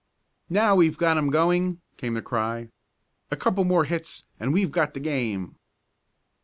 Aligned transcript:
"Now 0.49 0.75
we've 0.77 0.97
got 0.97 1.19
'em 1.19 1.29
going," 1.29 1.79
came 1.95 2.15
the 2.15 2.23
cry. 2.23 2.69
"A 3.29 3.35
couple 3.35 3.63
more 3.65 3.83
hits 3.83 4.23
and 4.39 4.51
we've 4.51 4.71
got 4.71 4.95
the 4.95 4.99
game." 4.99 5.57